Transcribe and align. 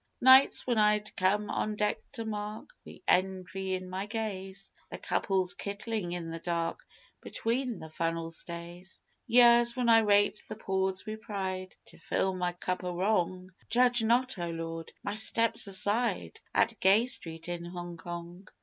Nights 0.21 0.65
when 0.65 0.79
I'd 0.79 1.15
come 1.15 1.51
on 1.51 1.75
deck 1.75 1.99
to 2.13 2.25
mark, 2.25 2.69
wi' 2.87 3.01
envy 3.07 3.75
in 3.75 3.87
my 3.87 4.07
gaze, 4.07 4.71
The 4.89 4.97
couples 4.97 5.53
kittlin' 5.53 6.11
in 6.11 6.31
the 6.31 6.39
dark 6.39 6.79
between 7.21 7.77
the 7.77 7.87
funnel 7.87 8.31
stays; 8.31 8.99
Years 9.27 9.75
when 9.75 9.89
I 9.89 9.99
raked 9.99 10.49
the 10.49 10.55
ports 10.55 11.05
wi' 11.05 11.17
pride 11.21 11.75
to 11.85 11.99
fill 11.99 12.33
my 12.33 12.53
cup 12.53 12.83
o' 12.83 12.95
wrong 12.95 13.51
Judge 13.69 14.03
not, 14.03 14.39
O 14.39 14.49
Lord, 14.49 14.91
my 15.03 15.13
steps 15.13 15.67
aside 15.67 16.39
at 16.51 16.79
Gay 16.79 17.05
Street 17.05 17.47
in 17.47 17.63
Hong 17.63 17.95
Kong! 17.95 18.47